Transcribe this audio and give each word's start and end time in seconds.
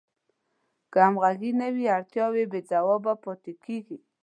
که 0.91 0.99
همغږي 1.07 1.51
نه 1.61 1.67
وي 1.73 1.85
اړتیاوې 1.97 2.43
بې 2.51 2.59
ځوابه 2.69 3.13
پاتې 3.23 3.51
کیږي. 3.65 3.97